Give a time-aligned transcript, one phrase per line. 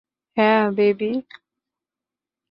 [0.37, 1.11] হ্যা, বেবি?